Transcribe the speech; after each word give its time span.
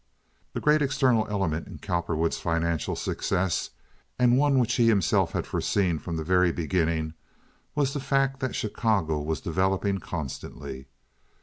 The 0.53 0.59
great 0.59 0.81
external 0.81 1.27
element 1.29 1.67
in 1.67 1.77
Cowperwood's 1.77 2.39
financial 2.39 2.95
success—and 2.95 4.35
one 4.35 4.57
which 4.57 4.73
he 4.77 4.87
himself 4.87 5.33
had 5.33 5.45
foreseen 5.45 5.99
from 5.99 6.17
the 6.17 6.23
very 6.23 6.51
beginning—was 6.51 7.93
the 7.93 7.99
fact 7.99 8.39
that 8.39 8.55
Chicago 8.55 9.21
was 9.21 9.41
developing 9.41 9.99
constantly. 9.99 10.87